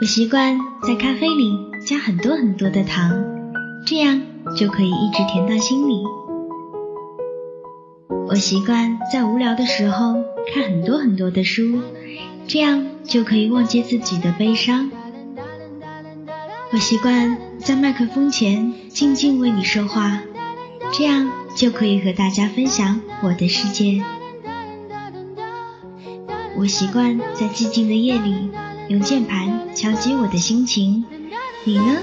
[0.00, 1.52] 我习惯在咖啡里
[1.86, 3.22] 加很多很多的糖，
[3.86, 4.18] 这样
[4.56, 6.02] 就可以一直甜到心里。
[8.26, 10.14] 我习惯在无聊的时候
[10.54, 11.82] 看很多很多的书，
[12.46, 14.90] 这样就可以忘记自己的悲伤。
[16.72, 20.22] 我习惯在麦克风前静静为你说话，
[20.94, 24.02] 这样就可以和大家分享我的世界。
[26.56, 28.48] 我习惯在寂静的夜里
[28.90, 31.04] 用键盘敲击我的心情，
[31.62, 31.98] 你呢？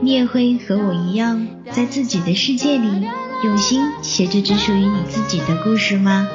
[0.00, 3.04] 你也会和我一样，在自己的世界里
[3.42, 6.28] 用心写着只属于你自己的故事吗？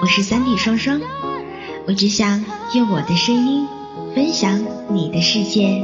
[0.00, 1.00] 我是三 D 双双，
[1.86, 3.68] 我只想用我的声音
[4.12, 5.80] 分享你的世界。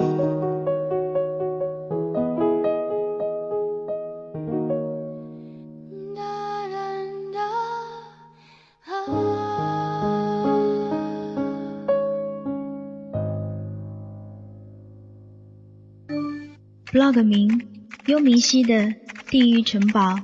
[16.91, 17.61] Vlog 名：
[18.07, 18.95] 幽冥溪的
[19.29, 20.19] 地狱城堡，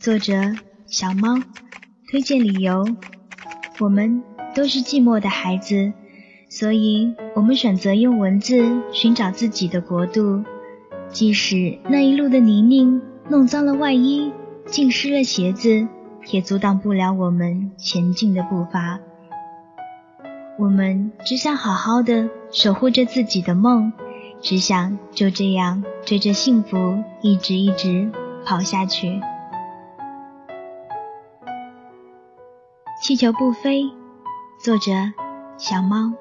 [0.00, 1.40] 作者：小猫，
[2.10, 2.84] 推荐理由：
[3.78, 4.20] 我们
[4.52, 5.92] 都是寂寞的孩子，
[6.48, 8.60] 所以我们选择用文字
[8.92, 10.42] 寻找自己的国度，
[11.10, 14.32] 即使那一路的泥泞弄脏了外衣，
[14.66, 15.86] 浸湿了鞋子，
[16.32, 18.98] 也阻挡不了我们前进的步伐。
[20.58, 23.92] 我们只想好好的守护着自己的梦。
[24.42, 28.10] 只想就这样追着幸福一直一直
[28.44, 29.20] 跑下去。
[33.02, 33.82] 气球不飞，
[34.64, 34.92] 作者
[35.58, 36.12] 小猫。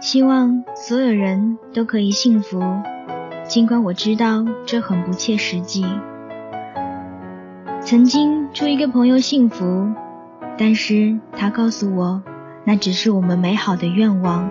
[0.00, 2.60] 希望所有人都可以幸福，
[3.44, 5.86] 尽管我知道这很不切实际。
[7.80, 9.88] 曾经祝一个朋友幸福，
[10.58, 12.22] 但是他告诉我，
[12.64, 14.50] 那只是我们美好的愿望。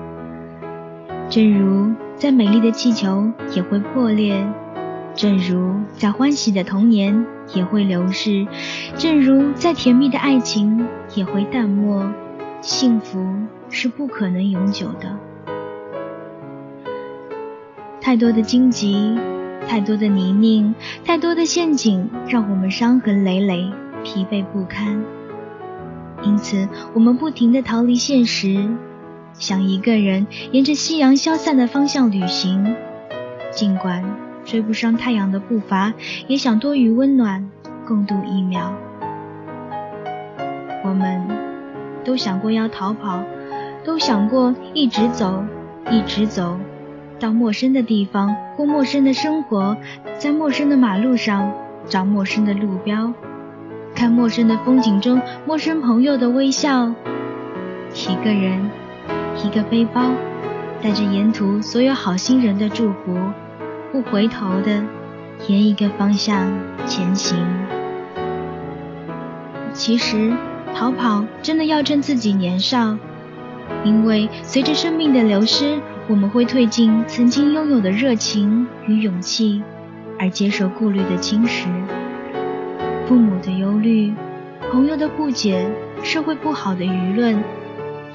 [1.30, 1.94] 正如。
[2.18, 4.48] 再美丽的气球也会破裂，
[5.14, 8.48] 正如再欢喜的童年也会流逝，
[8.98, 12.06] 正如再甜蜜的爱情也会淡漠。
[12.62, 13.24] 幸福
[13.70, 15.20] 是不可能永久的。
[18.02, 19.16] 太多的荆棘，
[19.68, 20.74] 太多的泥泞，
[21.04, 23.70] 太多的陷阱，让我们伤痕累累，
[24.04, 25.04] 疲惫不堪。
[26.24, 28.68] 因此，我们不停地逃离现实。
[29.38, 32.76] 想一个人沿着夕阳消散的方向旅行，
[33.52, 34.04] 尽管
[34.46, 35.94] 追不上太阳的步伐，
[36.28, 37.50] 也想多与温暖
[37.86, 38.74] 共度一秒。
[40.86, 41.22] 我们
[42.06, 43.22] 都想过要逃跑，
[43.84, 45.44] 都想过一直走，
[45.92, 46.58] 一直走
[47.20, 49.76] 到陌生的地方，过陌生的生活，
[50.18, 51.52] 在陌生的马路上
[51.88, 53.12] 找陌生的路标，
[53.94, 56.94] 看陌生的风景中陌生朋友的微笑，
[57.94, 58.85] 一个人。
[59.44, 60.12] 一个背包，
[60.82, 63.18] 带着沿途所有好心人的祝福，
[63.92, 64.84] 不回头的
[65.48, 66.52] 沿一个方向
[66.86, 67.38] 前行。
[69.74, 70.34] 其实，
[70.74, 72.98] 逃跑真的要趁自己年少，
[73.84, 79.62] 因为随着生命的流失，我们会褪尽曾经拥有的热情与勇气，
[80.18, 81.68] 而接受顾虑的侵蚀。
[83.06, 84.14] 父母的忧虑，
[84.72, 85.70] 朋友的不解，
[86.02, 87.44] 社会不好的舆论。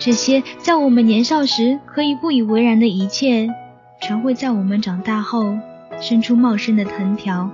[0.01, 3.51] 这些在我们年少时可以不以为然的一切，
[4.01, 5.59] 全会在我们长大后
[6.01, 7.51] 生出茂盛的藤条，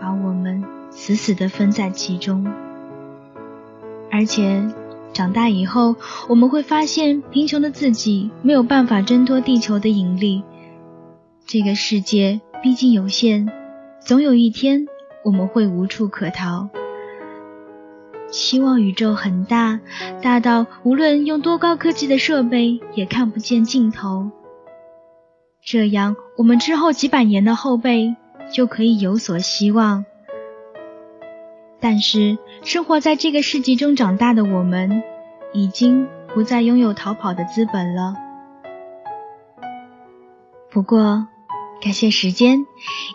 [0.00, 2.46] 把我们死死地分在其中。
[4.10, 4.62] 而且
[5.12, 5.94] 长大以后，
[6.30, 10.42] 我们会发现贫穷的自己没有办法挣脱地球的引力。
[11.46, 13.50] 这个世界毕竟有限，
[14.00, 14.86] 总有一天
[15.22, 16.70] 我们会无处可逃。
[18.32, 19.78] 希望宇宙很大，
[20.22, 24.30] 大到无论用多高科技的设备也看不见尽头。
[25.62, 28.16] 这样，我们之后几百年的后辈
[28.52, 30.04] 就可以有所希望。
[31.78, 35.02] 但是，生活在这个世纪中长大的我们，
[35.52, 38.14] 已经不再拥有逃跑的资本了。
[40.70, 41.28] 不过，
[41.82, 42.64] 感谢时间，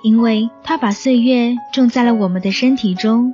[0.04, 3.34] 因为它把岁月种在了我们的身体中。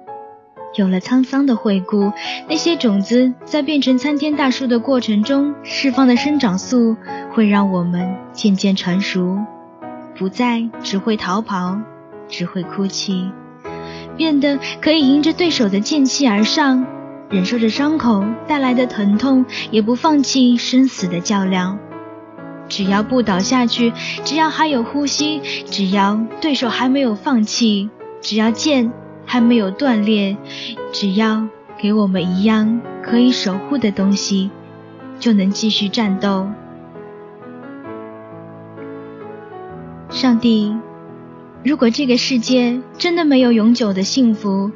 [0.75, 2.11] 有了沧桑的惠顾，
[2.49, 6.95] 那些种子在变成参天大树的过程中释放的生长素，
[7.31, 9.37] 会让我们渐渐成熟，
[10.17, 11.77] 不再只会逃跑，
[12.27, 13.29] 只会哭泣，
[14.17, 16.85] 变得可以迎着对手的剑气而上，
[17.29, 21.77] 忍受着伤口带来的疼痛，也不放弃生死的较量。
[22.67, 23.93] 只要不倒下去，
[24.23, 27.91] 只要还有呼吸，只要对手还没有放弃，
[28.21, 28.91] 只要剑。
[29.33, 30.37] 还没有断裂，
[30.91, 34.51] 只要给我们一样可以守护的东西，
[35.19, 36.47] 就能继续战斗。
[40.11, 40.77] 上帝，
[41.63, 44.69] 如果这个世界真的没有永久的幸福，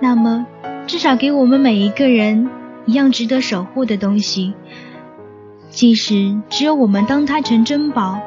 [0.00, 0.46] 那么
[0.86, 2.48] 至少给我们每一个人
[2.86, 4.54] 一样值得守护的东西，
[5.68, 8.18] 即使只有我们当它成珍宝，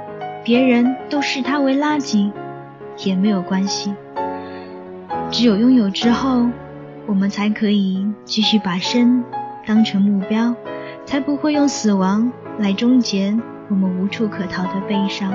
[0.43, 2.31] 别人都视它为垃圾，
[3.03, 3.95] 也没有关系。
[5.29, 6.47] 只有拥有之后，
[7.05, 9.23] 我们才可以继续把生
[9.65, 10.55] 当成目标，
[11.05, 13.37] 才不会用死亡来终结
[13.69, 15.31] 我们无处可逃的悲伤，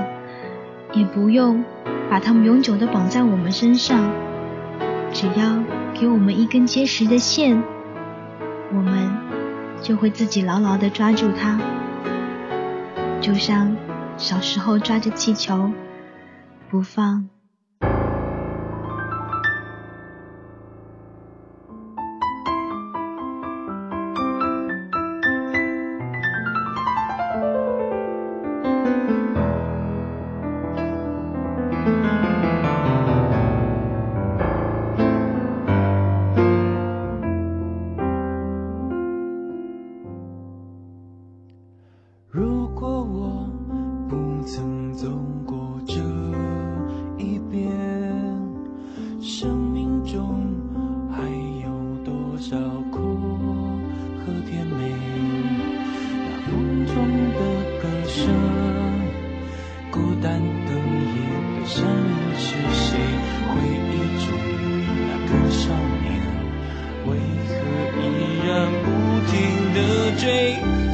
[0.93, 1.63] 也不用
[2.11, 4.11] 把它们永久的绑在我们身上。
[5.13, 5.63] 只要
[5.93, 7.63] 给我们一根结实的线，
[8.71, 9.11] 我们
[9.83, 11.61] 就会自己牢牢的抓住它，
[13.21, 13.77] 就像
[14.17, 15.71] 小时候抓着气球
[16.71, 17.32] 不放。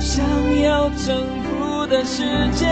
[0.01, 0.25] 想
[0.63, 2.23] 要征服的世
[2.53, 2.67] 界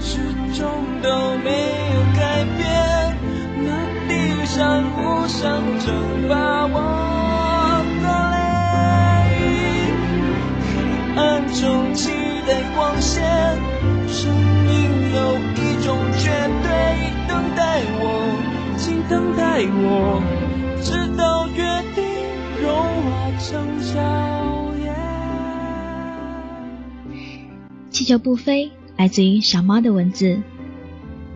[0.00, 0.18] 始
[0.54, 0.64] 终
[1.02, 1.50] 都没
[1.94, 3.16] 有改变，
[3.64, 3.68] 那
[4.08, 4.12] 地
[4.46, 6.74] 上无声蒸发我
[8.02, 8.34] 的泪，
[10.62, 12.10] 黑暗中期
[12.46, 13.22] 待光线，
[14.08, 14.32] 生
[14.64, 14.72] 命
[15.14, 15.16] 有
[15.56, 16.30] 一种绝
[16.62, 16.68] 对，
[17.28, 18.02] 等待我，
[18.78, 20.22] 请等待我，
[20.80, 22.04] 直到约定
[22.62, 22.72] 融
[23.02, 24.15] 化成沙。
[27.96, 30.38] 气球不飞，来自于小猫的文字。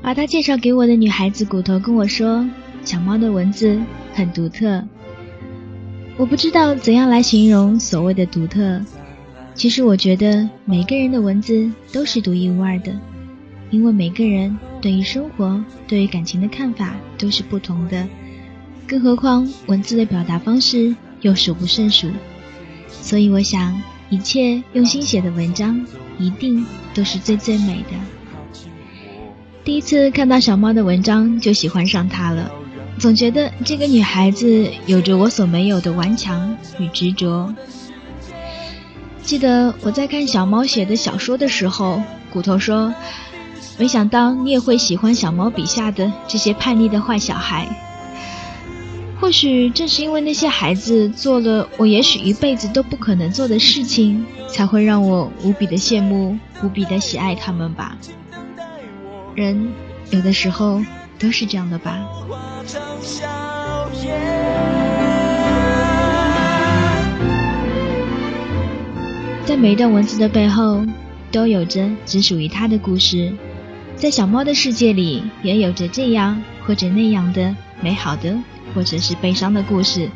[0.03, 2.47] 把它介绍给我的女孩子骨头跟我说，
[2.85, 3.81] 小猫的文字
[4.13, 4.85] 很独特。
[6.19, 8.79] 我不知道怎样来形容所谓的独特。
[9.55, 12.93] 其实我觉得每个人的文字都是独一无二的，
[13.71, 18.07] 因为每个人对于生活、对于感情的看法都是不同的。
[18.87, 22.11] 更何况文字的表达方式又数不胜数，
[22.91, 23.81] 所以我想，
[24.11, 25.87] 一切用心写的文章。
[26.19, 27.97] 一定都是最最美的。
[29.65, 32.51] 第一次看到小猫的文章就喜欢上它了，
[32.99, 37.55] 总觉得这个女孩子有着我所没有的顽强与执着。
[39.23, 42.93] 记得我在看小猫写的小说的时候，骨头说
[43.81, 47.67] ：“没想到你也会喜欢小猫笔下的这些叛逆的坏小孩。”
[49.21, 57.97] 或许正是因为那些孩子做了我也许一辈子都不可能做的事情，才会让我无比的羡慕，无比的喜爱他们吧。
[59.35, 59.73] 人
[60.11, 60.83] 有的时候
[61.19, 62.01] 都是这样的吧。
[69.45, 70.83] 在每一段文字的背后，
[71.31, 73.31] 都有着只属于他的故事。
[73.97, 78.35] 在小猫的世界里，也有着这样或者那样的美好的。
[78.75, 80.11] 或者是悲伤的故事。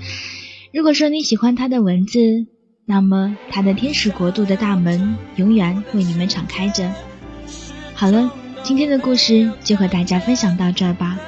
[0.72, 2.46] 如果说你喜欢他的文字，
[2.86, 6.90] 那么他的天使国度的大门永远为你们敞开着。
[7.94, 8.30] 好了，
[8.62, 11.18] 今天的故事就和大家分享到这儿吧。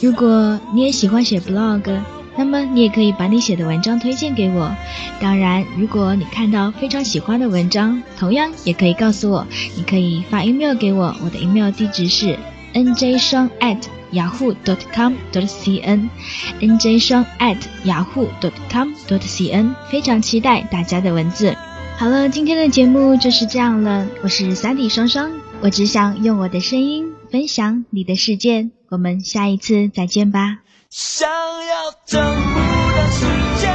[0.00, 2.00] 如果你也喜欢写 blog，
[2.36, 4.74] 那么你也可以把你写的文章推荐给我。
[5.20, 9.46] 当然，如果你看到非常喜欢的文章，同样也可以告诉我。
[9.76, 12.38] 你可以发 email 给我，我的 email 地址是
[12.72, 13.82] nj 双 at。
[14.12, 21.54] yahoo.com.cn，nj 双 at yahoo.com.cn，非常期待大家的文字。
[21.96, 24.06] 好了，今天的节目就是这样了。
[24.22, 28.70] 我是 Sandy 双双，我只想用我的声音分享你的世界。
[28.88, 30.58] 我们下一次再见吧。
[30.88, 32.60] 想要征服
[32.94, 33.26] 的世
[33.60, 33.68] 界。